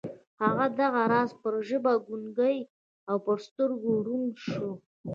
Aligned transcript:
هغه 0.43 0.65
دغه 0.79 1.01
راز 1.11 1.29
پر 1.41 1.53
ژبه 1.67 1.93
ګونګۍ 2.07 2.57
او 3.09 3.15
پر 3.25 3.37
سترګو 3.47 3.91
ړنده 4.05 4.41
شوه 4.49 4.71